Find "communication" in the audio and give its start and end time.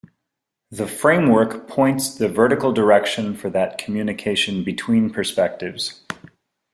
3.77-4.63